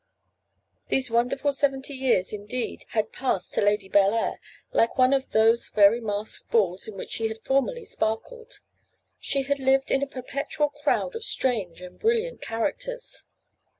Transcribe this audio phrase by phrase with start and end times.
[0.87, 4.39] These wonderful seventy years indeed had passed to Lady Bellair
[4.73, 8.61] like one of those very masked balls in which she had formerly sparkled;
[9.19, 13.27] she had lived in a perpetual crowd of strange and brilliant characters.